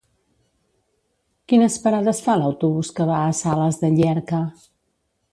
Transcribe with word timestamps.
Quines 1.51 1.75
parades 1.83 2.21
fa 2.27 2.37
l'autobús 2.43 2.89
que 2.99 3.07
va 3.09 3.19
a 3.25 3.35
Sales 3.41 3.77
de 3.83 3.91
Llierca? 3.99 4.41